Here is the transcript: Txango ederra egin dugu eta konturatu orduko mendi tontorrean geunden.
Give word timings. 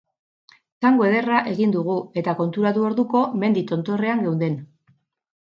Txango 0.85 1.03
ederra 1.09 1.41
egin 1.51 1.73
dugu 1.75 1.97
eta 2.23 2.33
konturatu 2.41 2.87
orduko 2.91 3.23
mendi 3.45 3.65
tontorrean 3.75 4.27
geunden. 4.27 4.59